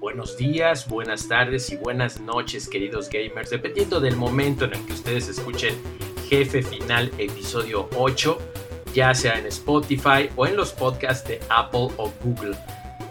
[0.00, 4.92] Buenos días, buenas tardes y buenas noches, queridos gamers, dependiendo del momento en el que
[4.92, 5.74] ustedes escuchen
[6.28, 8.38] Jefe Final episodio 8,
[8.94, 12.56] ya sea en Spotify o en los podcasts de Apple o Google.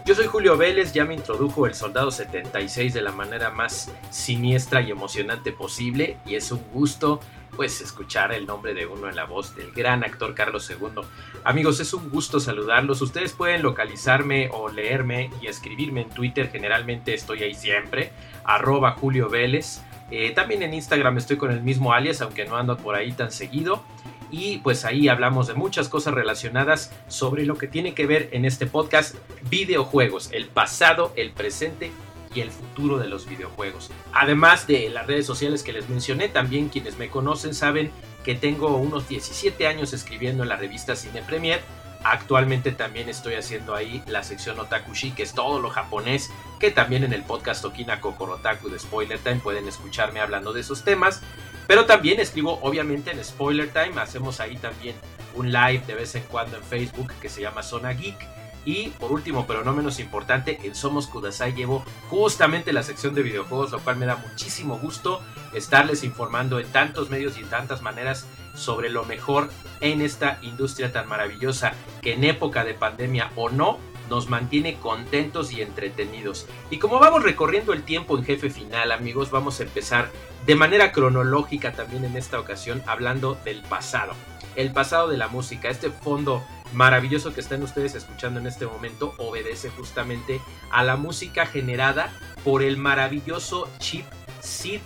[0.06, 4.80] Yo soy Julio Vélez, ya me introdujo el Soldado 76 de la manera más siniestra
[4.80, 7.20] y emocionante posible y es un gusto
[7.58, 11.02] pues escuchar el nombre de uno en la voz del gran actor Carlos II.
[11.42, 13.02] Amigos, es un gusto saludarlos.
[13.02, 16.52] Ustedes pueden localizarme o leerme y escribirme en Twitter.
[16.52, 18.12] Generalmente estoy ahí siempre.
[18.44, 19.82] Arroba Julio Vélez.
[20.12, 23.32] Eh, también en Instagram estoy con el mismo alias, aunque no ando por ahí tan
[23.32, 23.82] seguido.
[24.30, 28.44] Y pues ahí hablamos de muchas cosas relacionadas sobre lo que tiene que ver en
[28.44, 29.16] este podcast
[29.50, 31.90] videojuegos, el pasado, el presente
[32.34, 33.90] y el futuro de los videojuegos.
[34.12, 37.90] Además de las redes sociales que les mencioné, también quienes me conocen saben
[38.24, 41.60] que tengo unos 17 años escribiendo en la revista Cine Premier.
[42.04, 47.04] Actualmente también estoy haciendo ahí la sección Otakushi, que es todo lo japonés, que también
[47.04, 51.22] en el podcast Okina Kokorotaku de Spoiler Time pueden escucharme hablando de esos temas.
[51.66, 54.94] Pero también escribo obviamente en Spoiler Time, hacemos ahí también
[55.34, 58.37] un live de vez en cuando en Facebook que se llama Zona Geek
[58.68, 63.22] y por último, pero no menos importante, en Somos Kudasai llevo justamente la sección de
[63.22, 65.22] videojuegos, lo cual me da muchísimo gusto
[65.54, 69.48] estarles informando en tantos medios y en tantas maneras sobre lo mejor
[69.80, 71.72] en esta industria tan maravillosa
[72.02, 73.78] que en época de pandemia o no
[74.10, 76.46] nos mantiene contentos y entretenidos.
[76.70, 80.10] Y como vamos recorriendo el tiempo en jefe final, amigos, vamos a empezar
[80.44, 84.12] de manera cronológica también en esta ocasión hablando del pasado.
[84.56, 89.14] El pasado de la música, este fondo maravilloso que están ustedes escuchando en este momento
[89.18, 90.40] obedece justamente
[90.70, 92.12] a la música generada
[92.44, 94.04] por el maravilloso chip
[94.40, 94.80] SID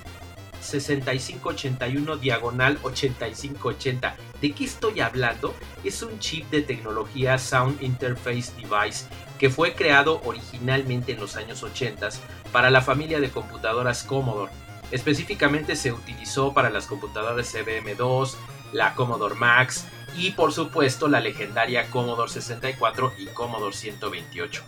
[0.60, 4.16] 6581 diagonal 8580.
[4.40, 5.54] ¿De qué estoy hablando?
[5.84, 9.06] Es un chip de tecnología Sound Interface Device
[9.38, 12.10] que fue creado originalmente en los años 80
[12.52, 14.52] para la familia de computadoras Commodore.
[14.92, 18.34] Específicamente se utilizó para las computadoras CBM2,
[18.72, 24.62] la Commodore Max, y por supuesto la legendaria Commodore 64 y Commodore 128.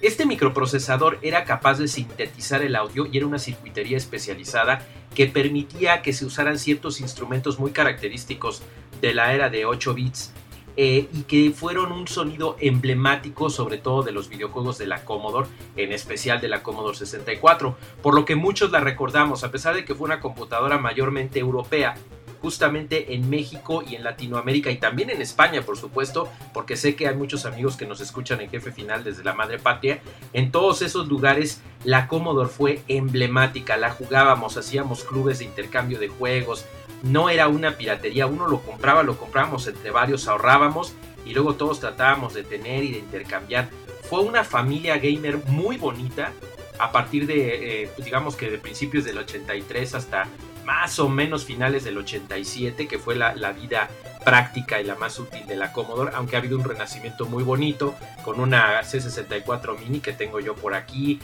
[0.00, 6.02] Este microprocesador era capaz de sintetizar el audio y era una circuitería especializada que permitía
[6.02, 8.62] que se usaran ciertos instrumentos muy característicos
[9.00, 10.32] de la era de 8 bits
[10.80, 15.48] eh, y que fueron un sonido emblemático sobre todo de los videojuegos de la Commodore,
[15.74, 19.84] en especial de la Commodore 64, por lo que muchos la recordamos, a pesar de
[19.84, 21.96] que fue una computadora mayormente europea,
[22.40, 27.08] justamente en México y en Latinoamérica y también en España, por supuesto, porque sé que
[27.08, 30.00] hay muchos amigos que nos escuchan en Jefe Final desde la Madre Patria.
[30.32, 36.08] En todos esos lugares la Commodore fue emblemática, la jugábamos, hacíamos clubes de intercambio de
[36.08, 36.64] juegos,
[37.02, 40.94] no era una piratería, uno lo compraba, lo comprábamos entre varios, ahorrábamos
[41.24, 43.68] y luego todos tratábamos de tener y de intercambiar.
[44.08, 46.32] Fue una familia gamer muy bonita
[46.78, 50.28] a partir de, eh, digamos que de principios del 83 hasta
[50.68, 53.88] más o menos finales del 87, que fue la, vida
[54.22, 57.94] práctica y la más útil de la Commodore, aunque ha habido un renacimiento muy bonito
[58.22, 61.20] con una C64 mini que tengo yo por aquí.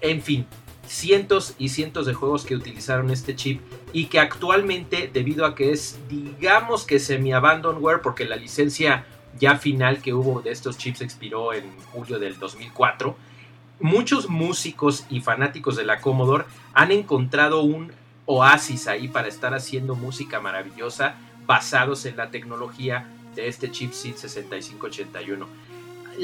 [0.00, 0.46] En fin,
[0.86, 3.60] cientos y cientos de juegos que utilizaron este chip
[3.92, 9.04] y que actualmente, debido a que es, digamos que semi-abandonware, porque la licencia
[9.38, 13.14] ya final que hubo de estos chips expiró en julio del 2004,
[13.80, 17.92] muchos músicos y fanáticos de la Commodore han encontrado un
[18.28, 21.14] oasis ahí para estar haciendo música maravillosa
[21.46, 25.48] basados en la tecnología de este chipset 6581.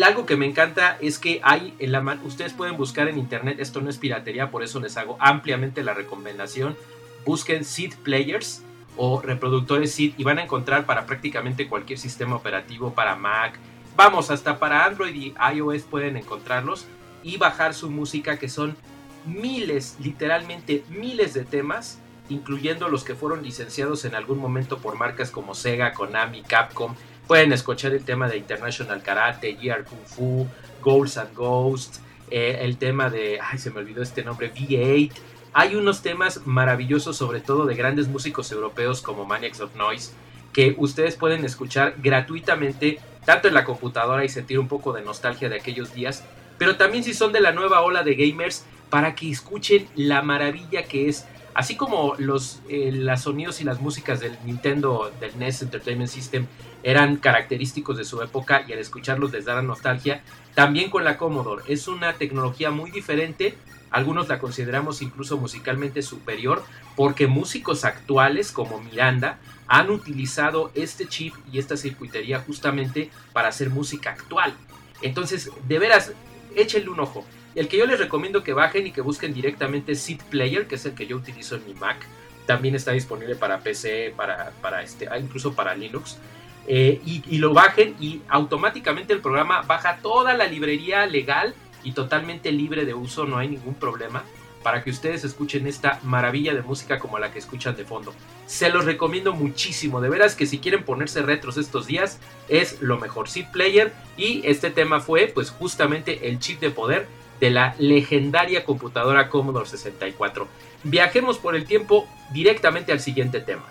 [0.05, 3.81] algo que me encanta es que hay en la ustedes pueden buscar en internet, esto
[3.81, 6.77] no es piratería, por eso les hago ampliamente la recomendación.
[7.25, 8.63] Busquen SID players
[8.99, 13.59] o reproductores SID y van a encontrar para prácticamente cualquier sistema operativo, para Mac,
[13.97, 16.85] vamos, hasta para Android y iOS pueden encontrarlos
[17.23, 18.77] y bajar su música que son
[19.27, 21.99] miles, literalmente miles de temas,
[22.29, 26.95] incluyendo los que fueron licenciados en algún momento por marcas como Sega, Konami, Capcom.
[27.27, 30.47] Pueden escuchar el tema de International Karate, Gear Kung Fu,
[30.83, 32.01] Goals and Ghosts,
[32.31, 35.13] eh, el tema de, ay, se me olvidó este nombre, V8.
[35.53, 40.13] Hay unos temas maravillosos, sobre todo de grandes músicos europeos como Maniacs of Noise,
[40.53, 45.49] que ustedes pueden escuchar gratuitamente tanto en la computadora y sentir un poco de nostalgia
[45.49, 46.25] de aquellos días,
[46.59, 50.85] pero también si son de la nueva ola de gamers, para que escuchen la maravilla
[50.85, 56.09] que es, así como los, eh, sonidos y las músicas del Nintendo, del NES Entertainment
[56.09, 56.47] System,
[56.85, 60.23] eran característicos de su época y al escucharlos les dará nostalgia,
[60.55, 61.65] también con la Commodore.
[61.67, 63.57] Es una tecnología muy diferente,
[63.91, 66.63] algunos la consideramos incluso musicalmente superior,
[66.95, 73.71] porque músicos actuales como Miranda han utilizado este chip y esta circuitería justamente para hacer
[73.71, 74.55] música actual.
[75.03, 76.13] Entonces, de veras,
[76.55, 77.25] échenle un ojo.
[77.55, 80.87] El que yo les recomiendo que bajen y que busquen directamente Seed Player, que es
[80.87, 82.05] el que yo utilizo en mi Mac.
[82.47, 86.19] También está disponible para PC, para, para este, ah, incluso para Linux.
[86.67, 91.93] Eh, y, y, lo bajen y automáticamente el programa baja toda la librería legal y
[91.93, 94.25] totalmente libre de uso, no hay ningún problema
[94.65, 98.15] para que ustedes escuchen esta maravilla de música como la que escuchan de fondo.
[98.47, 102.19] Se los recomiendo muchísimo, de veras que si quieren ponerse retros estos días
[102.49, 103.29] es lo mejor.
[103.29, 107.07] Seed Player y este tema fue pues justamente el chip de poder
[107.45, 110.49] de la legendaria computadora Commodore 64.
[110.83, 113.67] Viajemos por el tiempo directamente al siguiente tema.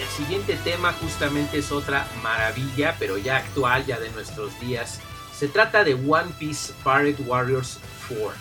[0.00, 5.02] El siguiente tema justamente es otra maravilla, pero ya actual, ya de nuestros días.
[5.36, 8.32] Se trata de One Piece Pirate Warriors 4.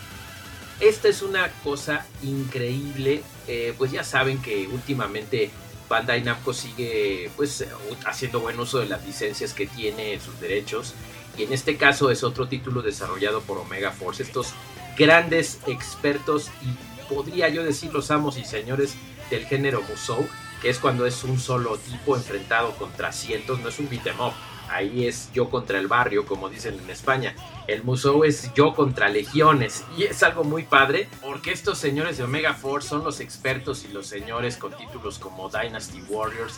[0.80, 5.51] Esta es una cosa increíble, eh, pues ya saben que últimamente
[5.89, 7.66] Bandai Namco sigue pues
[8.06, 10.94] haciendo buen uso de las licencias que tiene, sus derechos,
[11.38, 14.54] y en este caso es otro título desarrollado por Omega Force, estos
[14.98, 18.95] grandes expertos y podría yo decir los amos y señores
[19.30, 20.28] del género Musou,
[20.62, 24.33] que es cuando es un solo tipo enfrentado contra cientos, no es un beat'em up,
[24.69, 27.36] ahí es yo contra el barrio, como dicen en España.
[27.68, 32.24] El museo es yo contra legiones y es algo muy padre porque estos señores de
[32.24, 36.56] Omega Force son los expertos y los señores con títulos como Dynasty Warriors.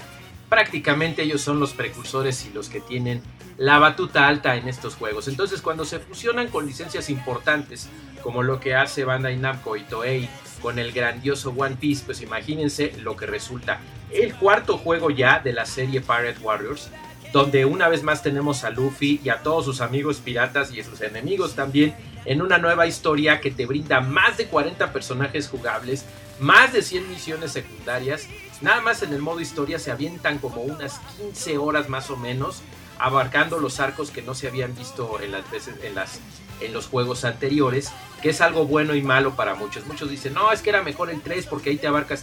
[0.49, 3.21] Prácticamente ellos son los precursores y los que tienen
[3.57, 5.27] la batuta alta en estos juegos.
[5.27, 7.89] Entonces cuando se fusionan con licencias importantes
[8.23, 10.29] como lo que hace Bandai Namco y Toei
[10.61, 13.79] con el grandioso One Piece, pues imagínense lo que resulta.
[14.11, 16.89] El cuarto juego ya de la serie Pirate Warriors
[17.31, 20.83] donde una vez más tenemos a Luffy y a todos sus amigos piratas y a
[20.83, 21.95] sus enemigos también
[22.25, 26.05] en una nueva historia que te brinda más de 40 personajes jugables,
[26.39, 28.27] más de 100 misiones secundarias.
[28.61, 32.61] Nada más en el modo historia se avientan como unas 15 horas más o menos,
[32.97, 36.19] abarcando los arcos que no se habían visto en las veces en las
[36.59, 37.91] en los juegos anteriores,
[38.21, 39.85] que es algo bueno y malo para muchos.
[39.85, 42.15] Muchos dicen, no, es que era mejor el 3 porque ahí te abarca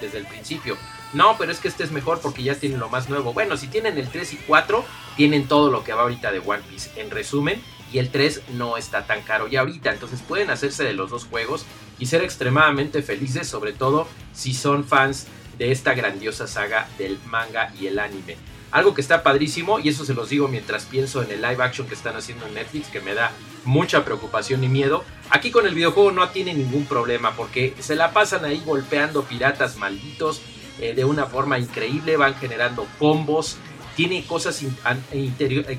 [0.00, 0.76] desde el principio.
[1.14, 3.32] No, pero es que este es mejor porque ya tienen lo más nuevo.
[3.32, 4.84] Bueno, si tienen el 3 y 4,
[5.16, 6.90] tienen todo lo que va ahorita de One Piece.
[7.00, 7.62] En resumen,
[7.92, 9.92] y el 3 no está tan caro ya ahorita.
[9.92, 11.64] Entonces pueden hacerse de los dos juegos
[12.00, 17.72] y ser extremadamente felices, sobre todo si son fans de esta grandiosa saga del manga
[17.78, 18.36] y el anime.
[18.72, 21.86] Algo que está padrísimo, y eso se los digo mientras pienso en el live action
[21.86, 23.30] que están haciendo en Netflix, que me da
[23.64, 25.04] mucha preocupación y miedo.
[25.30, 29.76] Aquí con el videojuego no tiene ningún problema, porque se la pasan ahí golpeando piratas
[29.76, 30.42] malditos
[30.80, 33.58] eh, de una forma increíble, van generando combos,
[33.96, 34.60] tiene cosas
[35.12, 35.30] eh,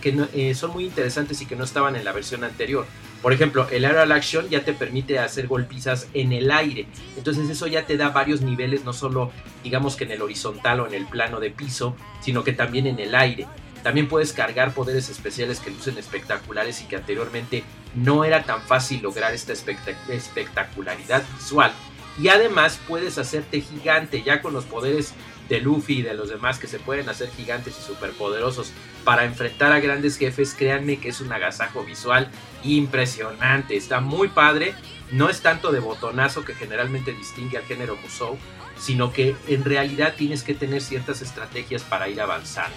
[0.01, 2.85] que eh, son muy interesantes y que no estaban en la versión anterior.
[3.21, 6.85] Por ejemplo, el Aerial Action ya te permite hacer golpizas en el aire.
[7.17, 9.31] Entonces eso ya te da varios niveles, no solo
[9.63, 12.99] digamos que en el horizontal o en el plano de piso, sino que también en
[12.99, 13.47] el aire.
[13.83, 19.01] También puedes cargar poderes especiales que lucen espectaculares y que anteriormente no era tan fácil
[19.01, 21.71] lograr esta espectacularidad visual.
[22.17, 25.13] Y además puedes hacerte gigante ya con los poderes
[25.49, 28.71] de Luffy y de los demás que se pueden hacer gigantes y superpoderosos
[29.03, 32.29] para enfrentar a grandes jefes, créanme que es un agasajo visual
[32.63, 34.73] impresionante, está muy padre,
[35.11, 38.37] no es tanto de botonazo que generalmente distingue al género Musou,
[38.79, 42.75] sino que en realidad tienes que tener ciertas estrategias para ir avanzando.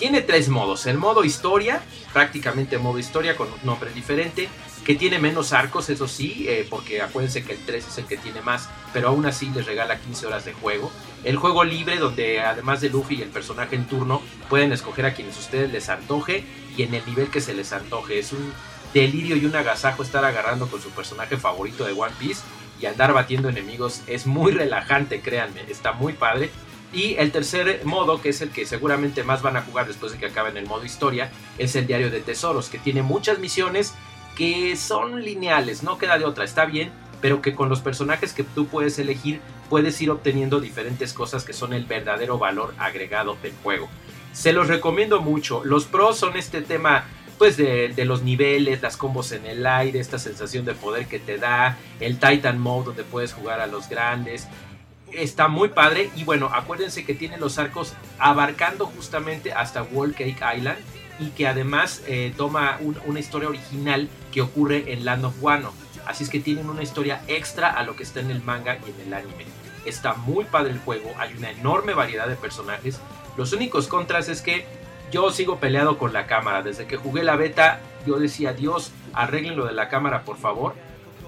[0.00, 1.82] Tiene tres modos, el modo historia,
[2.14, 4.48] prácticamente modo historia con un nombre diferente,
[4.82, 8.16] que tiene menos arcos, eso sí, eh, porque acuérdense que el 3 es el que
[8.16, 10.90] tiene más, pero aún así les regala 15 horas de juego.
[11.22, 15.12] El juego libre, donde además de Luffy y el personaje en turno, pueden escoger a
[15.12, 16.46] quienes ustedes les antoje
[16.78, 18.20] y en el nivel que se les antoje.
[18.20, 18.54] Es un
[18.94, 22.40] delirio y un agasajo estar agarrando con su personaje favorito de One Piece
[22.80, 24.00] y andar batiendo enemigos.
[24.06, 26.48] Es muy relajante, créanme, está muy padre.
[26.92, 30.18] Y el tercer modo, que es el que seguramente más van a jugar después de
[30.18, 33.94] que acaben el modo historia, es el diario de tesoros, que tiene muchas misiones
[34.36, 38.42] que son lineales, no queda de otra, está bien, pero que con los personajes que
[38.42, 43.52] tú puedes elegir puedes ir obteniendo diferentes cosas que son el verdadero valor agregado del
[43.62, 43.88] juego.
[44.32, 45.62] Se los recomiendo mucho.
[45.64, 47.04] Los pros son este tema
[47.38, 51.18] pues de, de, los niveles, las combos en el aire, esta sensación de poder que
[51.18, 54.46] te da, el Titan Mode donde puedes jugar a los grandes,
[55.12, 60.42] está muy padre y bueno, acuérdense que tiene los arcos abarcando justamente hasta Wall Cake
[60.56, 60.78] Island
[61.18, 65.72] y que además eh, toma una historia original que ocurre en Land of Wano.
[66.06, 68.90] Así es que tienen una historia extra a lo que está en el manga y
[68.90, 69.44] en el anime.
[69.84, 73.00] Está muy padre el juego, hay una enorme variedad de personajes.
[73.36, 74.66] Los únicos contras es que
[75.12, 76.62] yo sigo peleado con la cámara.
[76.62, 80.74] Desde que jugué la beta, yo decía, Dios, arreglen lo de la cámara, por favor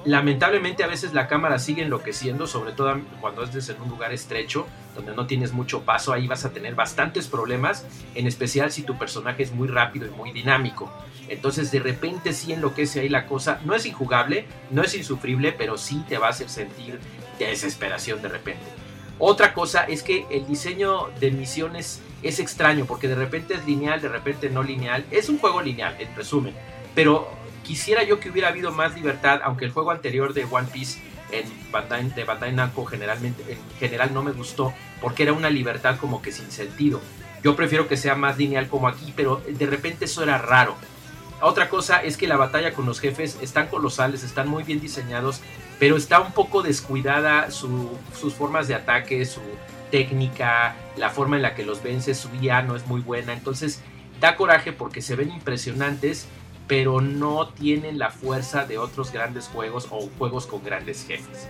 [0.04, 4.66] lamentablemente a veces la cámara sigue enloqueciendo, sobre todo cuando estés en un lugar estrecho,
[4.94, 8.98] donde no tienes mucho paso, ahí vas a tener bastantes problemas, en especial si tu
[8.98, 10.92] personaje es muy rápido y muy dinámico.
[11.28, 15.78] Entonces de repente sí enloquece ahí la cosa, no es injugable, no es insufrible, pero
[15.78, 16.98] sí te va a hacer sentir
[17.38, 18.64] desesperación de repente.
[19.18, 24.00] Otra cosa es que el diseño de misiones es extraño, porque de repente es lineal,
[24.00, 25.04] de repente no lineal.
[25.10, 26.54] Es un juego lineal, en resumen,
[26.94, 27.30] pero
[27.64, 31.00] Quisiera yo que hubiera habido más libertad, aunque el juego anterior de One Piece
[31.30, 35.96] en Bandai, de Bandai Namco generalmente, en general no me gustó porque era una libertad
[35.98, 37.00] como que sin sentido.
[37.42, 40.76] Yo prefiero que sea más lineal como aquí, pero de repente eso era raro.
[41.40, 45.40] Otra cosa es que la batalla con los jefes están colosales, están muy bien diseñados,
[45.80, 49.40] pero está un poco descuidada sus formas de ataque, su
[49.90, 53.32] técnica, la forma en la que los vence, su guía no es muy buena.
[53.32, 53.80] Entonces
[54.20, 56.28] da coraje porque se ven impresionantes,
[56.66, 61.48] pero no tienen la fuerza de otros grandes juegos o juegos con grandes jefes.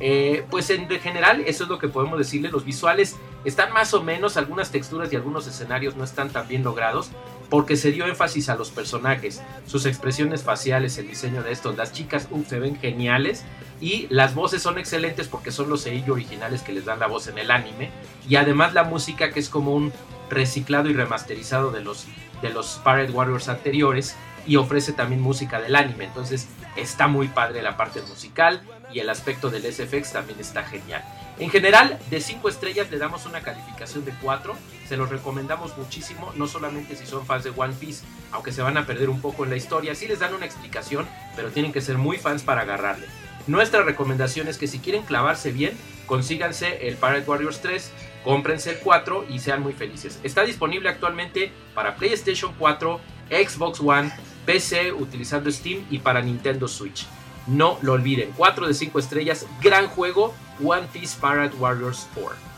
[0.00, 2.50] Eh, pues en general eso es lo que podemos decirle.
[2.50, 6.64] Los visuales están más o menos, algunas texturas y algunos escenarios no están tan bien
[6.64, 7.10] logrados
[7.50, 11.76] porque se dio énfasis a los personajes, sus expresiones faciales, el diseño de estos.
[11.76, 13.44] Las chicas se ven geniales
[13.80, 17.28] y las voces son excelentes porque son los sellos originales que les dan la voz
[17.28, 17.90] en el anime
[18.28, 19.92] y además la música que es como un
[20.30, 22.06] reciclado y remasterizado de los,
[22.40, 26.04] de los Pirate Warriors anteriores y ofrece también música del anime.
[26.04, 31.04] Entonces está muy padre la parte musical y el aspecto del SFX también está genial.
[31.38, 34.54] En general, de 5 estrellas le damos una calificación de 4.
[34.88, 38.76] Se los recomendamos muchísimo, no solamente si son fans de One Piece, aunque se van
[38.76, 39.96] a perder un poco en la historia.
[39.96, 43.06] Sí les dan una explicación, pero tienen que ser muy fans para agarrarle.
[43.46, 47.90] Nuestra recomendación es que si quieren clavarse bien, consíganse el Pirate Warriors 3,
[48.22, 50.20] cómprense el 4 y sean muy felices.
[50.22, 54.12] Está disponible actualmente para PlayStation 4, Xbox One,
[54.44, 57.06] PC utilizando Steam y para Nintendo Switch.
[57.46, 60.34] No lo olviden, 4 de 5 estrellas, gran juego,
[60.64, 62.54] One Piece Pirate Warriors 4.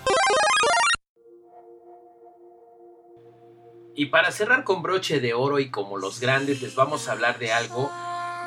[3.99, 7.39] Y para cerrar con broche de oro y como los grandes, les vamos a hablar
[7.39, 7.91] de algo.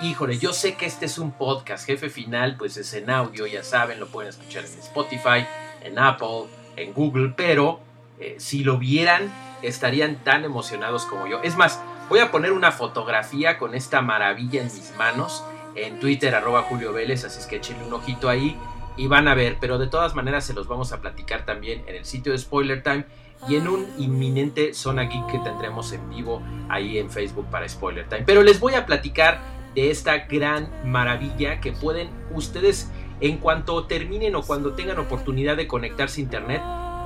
[0.04, 3.64] Híjole, yo sé que este es un podcast, jefe final, pues es en audio, ya
[3.64, 5.46] saben, lo pueden escuchar en Spotify,
[5.84, 7.80] en Apple, en Google, pero
[8.20, 11.42] eh, si lo vieran, estarían tan emocionados como yo.
[11.42, 15.44] Es más, Voy a poner una fotografía con esta maravilla en mis manos
[15.76, 18.58] en Twitter, arroba Julio Vélez, así es que échenle un ojito ahí
[18.98, 21.96] y van a ver, pero de todas maneras se los vamos a platicar también en
[21.96, 23.06] el sitio de Spoiler Time
[23.48, 28.10] y en un inminente Zona Geek que tendremos en vivo ahí en Facebook para Spoiler
[28.10, 28.24] Time.
[28.26, 29.40] Pero les voy a platicar
[29.76, 32.90] de esta gran maravilla que pueden ustedes
[33.22, 36.62] en cuanto terminen o cuando tengan oportunidad de conectarse a internet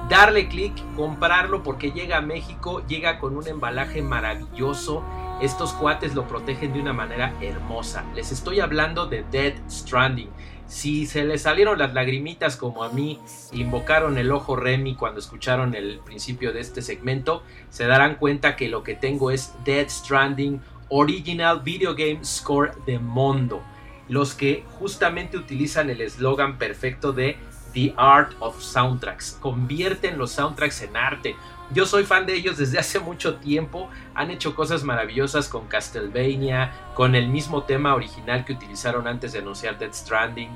[0.09, 5.03] darle clic, comprarlo porque llega a México, llega con un embalaje maravilloso.
[5.41, 8.05] Estos cuates lo protegen de una manera hermosa.
[8.15, 10.29] Les estoy hablando de Dead Stranding.
[10.67, 13.19] Si se les salieron las lagrimitas como a mí,
[13.51, 18.69] invocaron el ojo Remy cuando escucharon el principio de este segmento, se darán cuenta que
[18.69, 23.61] lo que tengo es Dead Stranding Original Video Game Score de Mondo.
[24.09, 27.37] Los que justamente utilizan el eslogan perfecto de
[27.73, 29.37] The Art of Soundtracks.
[29.39, 31.35] Convierten los soundtracks en arte.
[31.71, 33.89] Yo soy fan de ellos desde hace mucho tiempo.
[34.13, 39.39] Han hecho cosas maravillosas con Castlevania, con el mismo tema original que utilizaron antes de
[39.39, 40.49] anunciar Dead Stranding.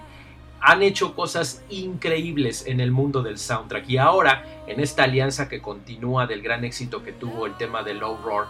[0.59, 3.89] Han hecho cosas increíbles en el mundo del soundtrack.
[3.89, 7.93] Y ahora, en esta alianza que continúa del gran éxito que tuvo el tema de
[7.93, 8.47] Low Roar,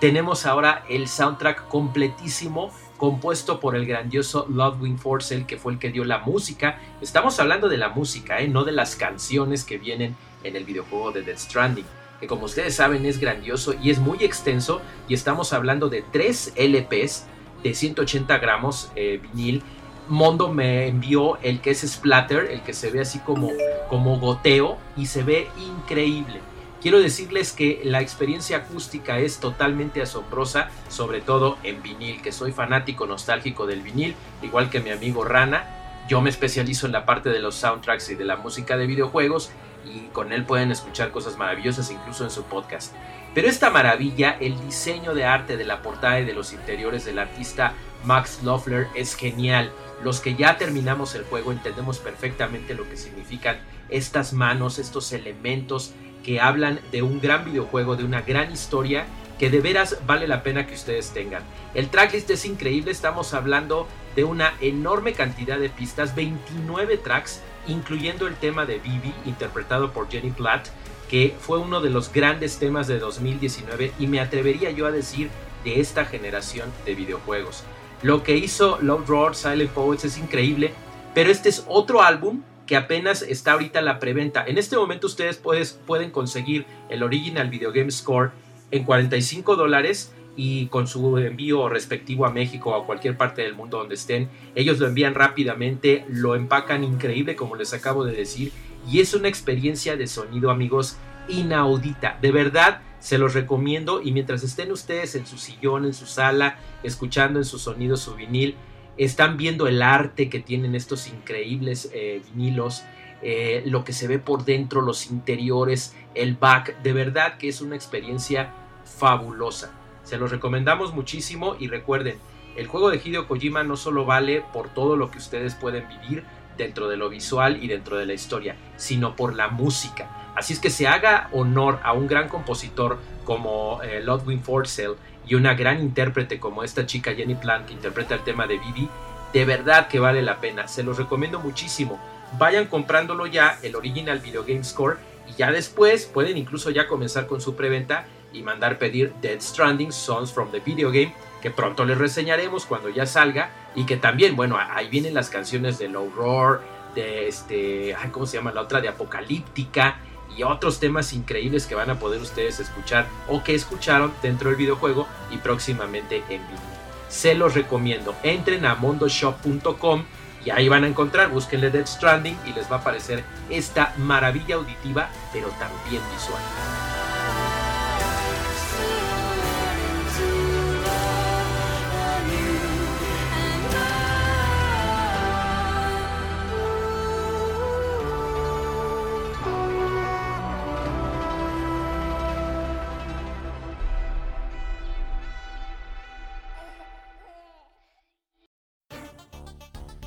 [0.00, 2.72] tenemos ahora el soundtrack completísimo
[3.02, 6.78] compuesto por el grandioso Ludwig Forcell, que fue el que dio la música.
[7.00, 8.46] Estamos hablando de la música, ¿eh?
[8.46, 11.84] no de las canciones que vienen en el videojuego de Death Stranding,
[12.20, 16.52] que como ustedes saben es grandioso y es muy extenso, y estamos hablando de tres
[16.54, 17.26] LPs
[17.64, 19.64] de 180 gramos eh, vinil.
[20.06, 23.50] Mondo me envió el que es Splatter, el que se ve así como,
[23.88, 26.38] como goteo, y se ve increíble.
[26.82, 32.50] Quiero decirles que la experiencia acústica es totalmente asombrosa, sobre todo en vinil, que soy
[32.50, 35.64] fanático nostálgico del vinil, igual que mi amigo Rana.
[36.08, 39.52] Yo me especializo en la parte de los soundtracks y de la música de videojuegos
[39.84, 42.92] y con él pueden escuchar cosas maravillosas incluso en su podcast.
[43.32, 47.20] Pero esta maravilla, el diseño de arte de la portada y de los interiores del
[47.20, 47.74] artista
[48.04, 49.70] Max Loeffler es genial.
[50.02, 55.94] Los que ya terminamos el juego entendemos perfectamente lo que significan estas manos, estos elementos
[56.22, 59.06] que hablan de un gran videojuego, de una gran historia
[59.38, 61.42] que de veras vale la pena que ustedes tengan.
[61.74, 68.26] El tracklist es increíble, estamos hablando de una enorme cantidad de pistas, 29 tracks, incluyendo
[68.26, 70.68] el tema de Vivi, interpretado por Jenny Platt,
[71.08, 75.28] que fue uno de los grandes temas de 2019 y me atrevería yo a decir
[75.64, 77.64] de esta generación de videojuegos.
[78.02, 80.72] Lo que hizo Love Roar, Silent Poets es increíble,
[81.14, 84.46] pero este es otro álbum que apenas está ahorita la preventa.
[84.46, 88.30] En este momento ustedes pueden conseguir el original Video Game Score
[88.70, 93.54] en 45 dólares y con su envío respectivo a México o a cualquier parte del
[93.54, 98.52] mundo donde estén, ellos lo envían rápidamente, lo empacan increíble como les acabo de decir
[98.90, 100.96] y es una experiencia de sonido amigos
[101.28, 106.06] inaudita, de verdad se los recomiendo y mientras estén ustedes en su sillón, en su
[106.06, 108.56] sala, escuchando en su sonido su vinil,
[108.96, 112.84] están viendo el arte que tienen estos increíbles eh, vinilos,
[113.22, 117.60] eh, lo que se ve por dentro, los interiores, el back, de verdad que es
[117.60, 118.52] una experiencia
[118.84, 119.72] fabulosa.
[120.02, 122.18] Se los recomendamos muchísimo y recuerden,
[122.56, 126.24] el juego de Hideo Kojima no solo vale por todo lo que ustedes pueden vivir
[126.56, 130.32] dentro de lo visual y dentro de la historia, sino por la música.
[130.34, 135.34] Así es que se haga honor a un gran compositor como eh, Ludwig Forcell y
[135.34, 138.88] una gran intérprete como esta chica Jenny Plant que interpreta el tema de Vivi,
[139.32, 140.68] de verdad que vale la pena.
[140.68, 142.00] Se los recomiendo muchísimo.
[142.38, 144.98] Vayan comprándolo ya, el original Video Game Score,
[145.28, 149.92] y ya después pueden incluso ya comenzar con su preventa y mandar pedir Dead Stranding
[149.92, 154.36] Songs from the Video Game, que pronto les reseñaremos cuando ya salga y que también,
[154.36, 156.60] bueno, ahí vienen las canciones de Low Roar,
[156.94, 158.80] de este, ¿cómo se llama la otra?
[158.80, 159.96] De Apocalíptica
[160.36, 164.58] y otros temas increíbles que van a poder ustedes escuchar o que escucharon dentro del
[164.58, 166.60] videojuego y próximamente en vivo.
[167.08, 168.14] Se los recomiendo.
[168.22, 170.04] Entren a mondoshop.com
[170.44, 174.56] y ahí van a encontrar, búsquenle Dead Stranding y les va a aparecer esta maravilla
[174.56, 176.91] auditiva, pero también visual.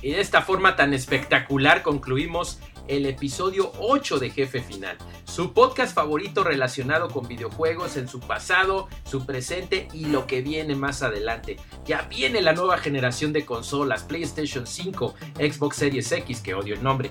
[0.05, 5.95] Y de esta forma tan espectacular concluimos el episodio 8 de Jefe Final, su podcast
[5.95, 11.57] favorito relacionado con videojuegos en su pasado, su presente y lo que viene más adelante.
[11.87, 16.83] Ya viene la nueva generación de consolas, PlayStation 5, Xbox Series X, que odio el
[16.83, 17.09] nombre,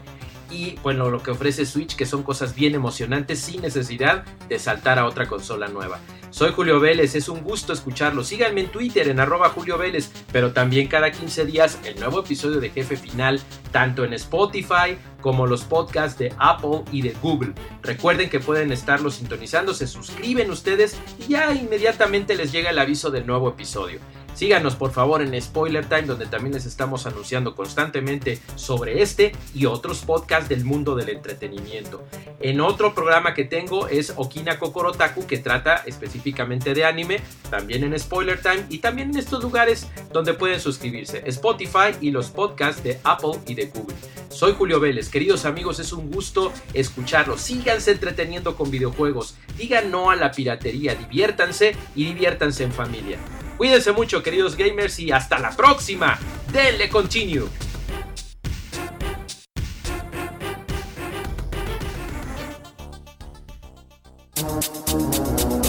[0.55, 5.01] y bueno, lo que ofrece Switch, que son cosas bien emocionantes sin necesidad de saltar
[5.01, 5.99] a otra consola nueva.
[6.31, 8.23] Soy Julio Vélez, es un gusto escucharlo.
[8.25, 12.61] Síganme en Twitter en arroba Julio Vélez, pero también cada 15 días el nuevo episodio
[12.61, 13.41] de Jefe Final,
[13.73, 17.53] tanto en Spotify como los podcasts de Apple y de Google.
[17.83, 23.11] Recuerden que pueden estarlo sintonizando, se suscriben ustedes y ya inmediatamente les llega el aviso
[23.11, 24.01] del nuevo episodio.
[24.35, 29.67] Síganos por favor en Spoiler Time donde también les estamos anunciando constantemente sobre este y
[29.67, 32.05] otros podcasts del mundo del entretenimiento.
[32.41, 37.99] En otro programa que tengo es Okina Kokorotaku que trata específicamente de anime, también en
[37.99, 42.99] Spoiler Time y también en estos lugares donde pueden suscribirse, Spotify y los podcasts de
[43.05, 43.95] Apple y de Google.
[44.31, 47.41] Soy Julio Vélez, queridos amigos, es un gusto escucharlos.
[47.41, 53.19] Síganse entreteniendo con videojuegos, digan no a la piratería, diviértanse y diviértanse en familia.
[53.57, 56.19] Cuídense mucho, queridos gamers, y hasta la próxima.
[56.53, 57.49] Denle continue.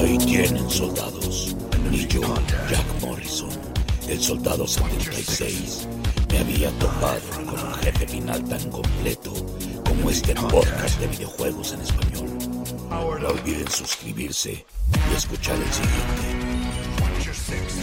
[0.01, 1.55] Ahí tienen soldados.
[1.91, 2.21] Y yo,
[2.69, 3.49] Jack Morrison,
[4.09, 5.87] el soldado 76,
[6.31, 9.33] me había topado con un jefe final tan completo
[9.87, 12.29] como este podcast de videojuegos en español.
[12.89, 14.65] No olviden suscribirse
[15.11, 16.34] y escuchar el siguiente.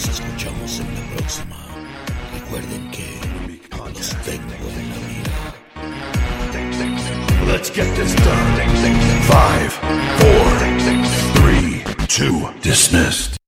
[0.04, 1.56] Nos escuchamos en la próxima.
[2.34, 3.06] Recuerden que
[3.78, 4.96] los tengo en la.
[7.52, 8.56] Let's get this done.
[9.28, 9.72] Five,
[10.18, 10.58] four,
[11.34, 13.41] three, two, dismissed.